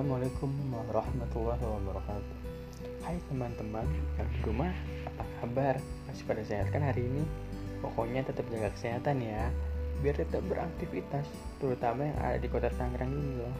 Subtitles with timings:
[0.00, 2.36] Assalamualaikum warahmatullahi wabarakatuh.
[3.04, 3.84] Hai teman-teman
[4.16, 4.72] yang di rumah
[5.04, 5.76] Apa kabar?
[6.08, 7.20] Masih pada sehat kan hari ini?
[7.84, 9.52] Pokoknya tetap jaga kesehatan ya
[10.00, 11.28] Biar tetap beraktivitas
[11.60, 13.52] Terutama yang ada di kota Tangerang ini loh.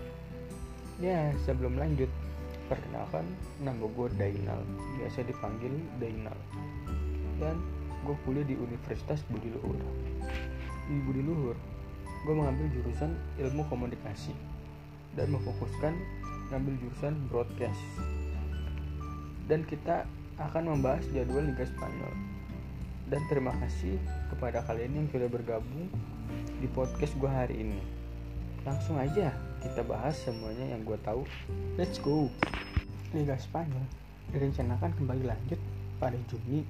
[0.96, 2.08] Ya sebelum lanjut
[2.72, 3.29] Perkenalkan
[3.61, 4.64] nama gue Dainal.
[4.96, 6.41] Biasa dipanggil Dainal.
[7.36, 7.61] Dan
[8.09, 9.77] gue kuliah di Universitas Budi Luhur.
[10.88, 11.61] Di Budi Luhur
[12.25, 14.32] Gue mengambil jurusan ilmu komunikasi
[15.18, 15.94] dan memfokuskan
[16.50, 17.79] ngambil jurusan broadcast.
[19.46, 20.07] Dan kita
[20.39, 22.14] akan membahas jadwal Liga Spanyol.
[23.11, 23.99] Dan terima kasih
[24.31, 25.91] kepada kalian yang sudah bergabung
[26.63, 27.82] di podcast gue hari ini.
[28.63, 31.27] Langsung aja kita bahas semuanya yang gue tahu.
[31.75, 32.31] Let's go.
[33.11, 33.83] Liga Spanyol
[34.30, 35.58] direncanakan kembali lanjut
[35.98, 36.62] pada Juni.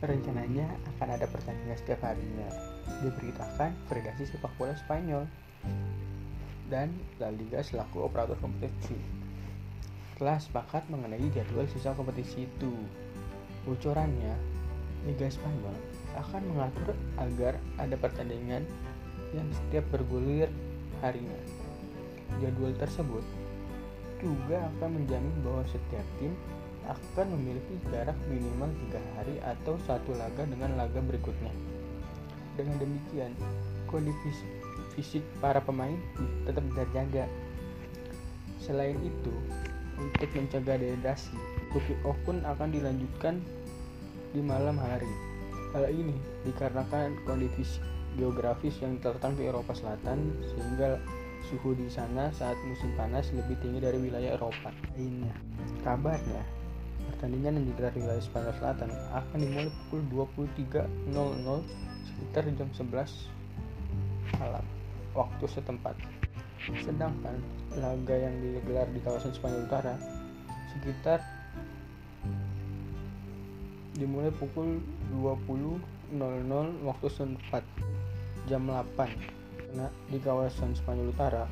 [0.00, 0.64] Rencananya
[0.96, 2.48] akan ada pertandingan setiap harinya.
[3.04, 5.24] Diberitakan Federasi Sepak Bola Spanyol
[6.70, 9.19] dan La Liga selaku operator kompetisi.
[10.20, 12.76] Telah sepakat mengenai jadwal sisa kompetisi itu.
[13.64, 14.36] Bocorannya,
[15.08, 15.72] Liga Spanyol
[16.12, 18.68] akan mengatur agar ada pertandingan
[19.32, 20.52] yang setiap bergulir
[21.00, 21.40] harinya.
[22.36, 23.24] Jadwal tersebut
[24.20, 26.36] juga akan menjamin bahwa setiap tim
[26.84, 31.52] akan memiliki jarak minimal tiga hari atau satu laga dengan laga berikutnya.
[32.60, 33.32] Dengan demikian,
[33.88, 34.28] kondisi
[34.92, 35.96] fisik para pemain
[36.44, 37.24] tetap terjaga.
[38.60, 39.32] Selain itu,
[40.00, 41.36] untuk mencegah dehidrasi,
[41.70, 43.44] kick off pun akan dilanjutkan
[44.32, 45.10] di malam hari.
[45.76, 46.16] Hal ini
[46.48, 47.78] dikarenakan kondisi
[48.18, 50.98] geografis yang terletak di Eropa Selatan sehingga
[51.46, 55.34] suhu di sana saat musim panas lebih tinggi dari wilayah Eropa lainnya.
[55.86, 56.42] Kabarnya,
[57.12, 61.14] pertandingan yang digelar di wilayah Spanyol Selatan akan dimulai pukul 23.00
[62.06, 64.64] sekitar jam 11 malam
[65.14, 65.94] waktu setempat.
[66.68, 67.40] Sedangkan
[67.80, 69.96] laga yang digelar di kawasan Spanyol Utara
[70.76, 71.20] sekitar
[73.96, 74.80] dimulai pukul
[75.12, 76.16] 20.00
[76.86, 77.64] waktu setempat
[78.48, 81.44] jam 8 karena di kawasan Spanyol Utara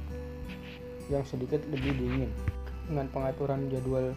[1.09, 2.33] yang sedikit lebih dingin.
[2.89, 4.17] Dengan pengaturan jadwal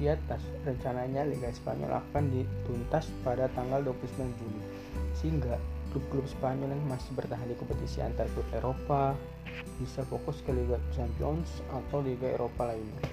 [0.00, 4.62] di atas, rencananya Liga Spanyol akan dituntas pada tanggal 29 Juli.
[5.12, 5.60] Sehingga
[5.92, 9.16] klub-klub Spanyol yang masih bertahan di kompetisi antar klub Eropa
[9.80, 13.06] bisa fokus ke Liga Champions atau Liga Eropa lainnya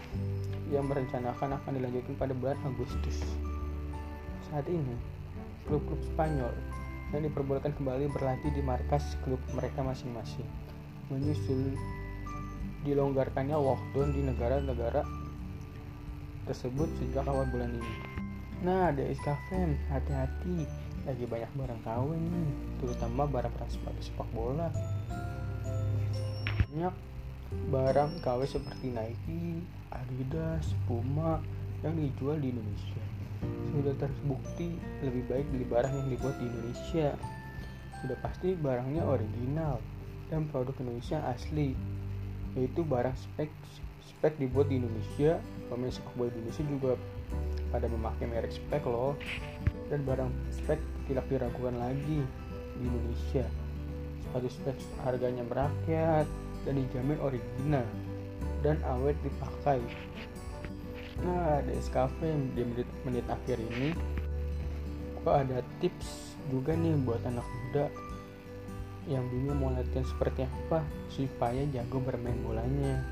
[0.70, 3.22] yang merencanakan akan dilanjutkan pada bulan Agustus.
[4.50, 4.98] Saat ini,
[5.70, 6.54] klub-klub Spanyol
[7.14, 10.48] yang diperbolehkan kembali berlatih di markas klub mereka masing-masing,
[11.14, 11.78] menyusul
[12.86, 15.02] dilonggarkannya lockdown di negara-negara
[16.46, 17.94] tersebut sejak awal bulan ini.
[18.62, 20.66] Nah, DSK Fam, hati-hati,
[21.06, 21.82] lagi banyak barang
[22.18, 22.50] nih,
[22.82, 24.74] terutama barang-barang sepatu sepak bola.
[26.74, 26.96] Banyak
[27.70, 29.62] barang KW seperti Nike,
[29.94, 31.40] Adidas, Puma
[31.86, 33.04] yang dijual di Indonesia.
[33.70, 37.14] Sudah terbukti lebih baik beli barang yang dibuat di Indonesia.
[38.02, 39.78] Sudah pasti barangnya original
[40.34, 41.78] dan produk Indonesia asli,
[42.58, 43.54] yaitu barang spek
[44.02, 45.38] spek dibuat di Indonesia.
[45.70, 46.92] Pemain sepak bola Indonesia juga
[47.70, 49.18] pada memakai merek spek loh
[49.90, 52.26] dan barang spek tidak diragukan lagi
[52.78, 53.46] di Indonesia.
[54.26, 56.28] Sepatu spek harganya merakyat
[56.66, 57.86] dan dijamin original
[58.66, 59.80] dan awet dipakai.
[61.24, 62.28] Nah, di Cafe
[62.58, 63.96] di menit-menit akhir ini,
[65.24, 67.88] gua ada tips juga nih buat anak muda
[69.06, 70.82] yang bingung mau latihan seperti apa
[71.14, 73.06] supaya jago bermain bolanya.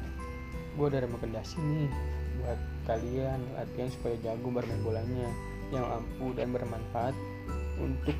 [0.73, 1.89] Gue ada rekomendasi nih
[2.39, 5.29] buat kalian latihan supaya jago bermain bolanya.
[5.73, 7.15] Yang ampuh dan bermanfaat
[7.81, 8.17] untuk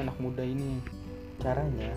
[0.00, 0.80] anak muda ini.
[1.38, 1.94] Caranya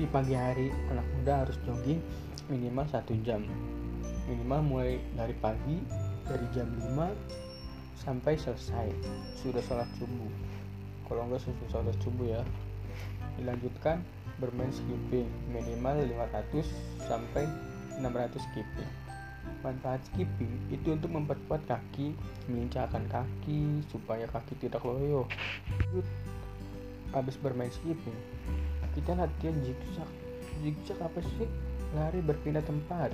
[0.00, 2.00] di pagi hari anak muda harus jogging
[2.48, 3.44] minimal satu jam.
[4.24, 5.76] Minimal mulai dari pagi
[6.24, 8.88] dari jam 5 sampai selesai.
[9.36, 10.32] Sudah sholat subuh.
[11.04, 12.42] Kalau enggak sudah sholat subuh ya
[13.36, 14.00] dilanjutkan
[14.40, 16.66] bermain skipping minimal 500
[17.08, 17.44] sampai
[18.00, 18.90] 600 skipping
[19.62, 22.12] manfaat skipping itu untuk memperkuat kaki
[22.50, 25.24] menginjakkan kaki supaya kaki tidak loyo.
[27.14, 28.18] Habis bermain skipping
[28.92, 30.10] kita latihan zigzag.
[30.60, 31.48] Zigzag apa sih?
[31.96, 33.12] Lari berpindah tempat.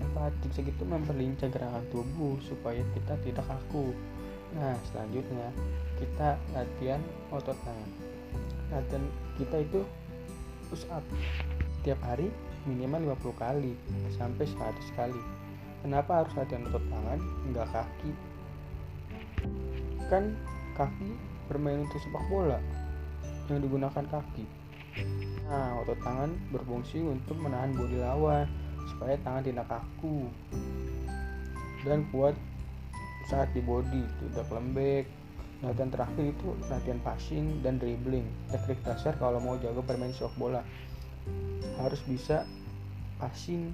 [0.00, 3.96] Manfaat zigzag itu memperlincah gerakan tubuh supaya kita tidak kaku.
[4.52, 5.48] Nah selanjutnya
[5.96, 7.00] kita latihan
[7.32, 7.90] otot tangan.
[8.68, 9.04] Latihan
[9.40, 9.80] kita itu
[10.68, 11.04] push up.
[11.80, 12.28] Setiap hari
[12.68, 13.72] minimal 50 kali
[14.14, 15.22] sampai 100 kali
[15.82, 17.18] kenapa harus latihan otot tangan
[17.50, 18.12] enggak kaki?
[20.06, 20.38] Kan
[20.78, 21.10] kaki
[21.50, 22.58] bermain untuk sepak bola
[23.50, 24.46] yang digunakan kaki.
[25.50, 28.46] Nah otot tangan berfungsi untuk menahan bodi lawan
[28.94, 30.30] supaya tangan tidak kaku
[31.82, 32.38] dan kuat
[33.26, 35.06] saat di body tidak lembek.
[35.62, 38.26] Latihan terakhir itu latihan passing dan dribbling.
[38.50, 40.62] Teknik dasar kalau mau jaga bermain sepak bola.
[41.78, 42.42] Harus bisa
[43.22, 43.70] passing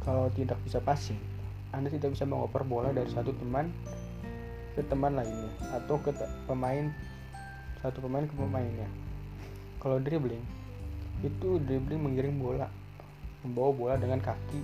[0.00, 1.20] kalau tidak bisa passing
[1.72, 3.68] anda tidak bisa mengoper bola dari satu teman
[4.74, 6.14] ke teman lainnya atau ke
[6.46, 6.88] pemain
[7.82, 8.88] satu pemain ke pemainnya
[9.82, 10.42] kalau dribbling
[11.22, 12.70] itu dribbling mengiring bola
[13.42, 14.62] membawa bola dengan kaki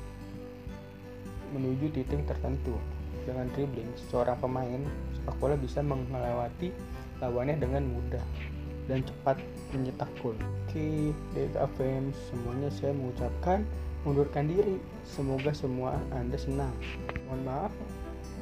[1.54, 2.74] menuju titik tertentu
[3.24, 4.82] dengan dribbling seorang pemain
[5.14, 6.70] sepak bola bisa melewati
[7.22, 8.24] lawannya dengan mudah
[8.84, 9.40] dan cepat
[9.72, 10.36] mencetak gol.
[10.36, 13.64] Oke, Data fans, semuanya saya mengucapkan
[14.04, 14.78] mundurkan diri.
[15.02, 16.72] Semoga semua Anda senang.
[17.26, 17.72] Mohon maaf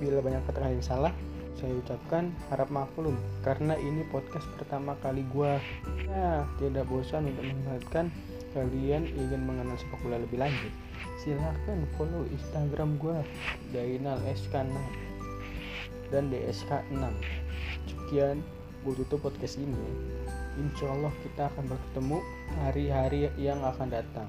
[0.03, 1.15] bila banyak kata yang salah.
[1.57, 3.15] Saya ucapkan harap maklum
[3.47, 5.63] karena ini podcast pertama kali gua.
[6.11, 8.11] Nah, tidak bosan untuk mengingatkan
[8.53, 10.75] kalian ingin mengenal sepak bola lebih lanjut.
[11.23, 13.23] Silahkan follow Instagram gua
[13.71, 14.75] Dainal SK6
[16.13, 17.03] dan DSK6
[17.89, 18.45] sekian
[18.85, 19.89] gue tutup podcast ini
[20.61, 22.19] insya Allah kita akan bertemu
[22.61, 24.29] hari-hari yang akan datang